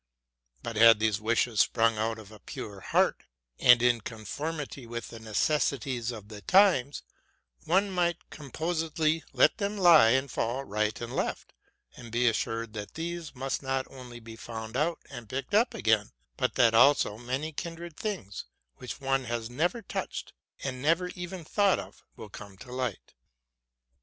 But 0.63 0.77
had 0.77 0.99
these 0.99 1.21
wishes 1.21 1.59
sprung 1.59 1.99
out 1.99 2.17
of 2.17 2.31
a 2.31 2.39
pure 2.39 2.79
heart, 2.79 3.25
and 3.59 3.83
in 3.83 4.01
conformity 4.01 4.87
with 4.87 5.09
the 5.09 5.19
necessities 5.19 6.09
of 6.09 6.27
the 6.27 6.41
times, 6.41 7.03
one 7.65 7.91
might 7.91 8.31
com 8.31 8.49
posedly 8.49 9.21
let 9.31 9.59
them 9.59 9.77
lie 9.77 10.09
and 10.09 10.31
fall 10.31 10.63
right 10.63 10.99
and 10.99 11.15
left, 11.15 11.53
and 11.95 12.11
be 12.11 12.27
assured 12.27 12.73
that 12.73 12.95
these 12.95 13.35
must 13.35 13.61
not 13.61 13.85
only 13.91 14.19
be 14.19 14.35
found 14.35 14.75
out 14.75 14.97
and 15.11 15.29
picked 15.29 15.53
up 15.53 15.75
again, 15.75 16.09
but 16.35 16.55
that 16.55 16.73
also 16.73 17.19
many 17.19 17.51
kindred 17.51 17.95
things, 17.95 18.45
which 18.77 18.99
one 18.99 19.25
has 19.25 19.51
never 19.51 19.83
touched 19.83 20.33
and 20.63 20.81
never 20.81 21.09
even 21.09 21.45
thought 21.45 21.77
of, 21.77 22.03
will 22.15 22.27
come 22.29 22.57
to 22.57 22.71
light. 22.71 23.13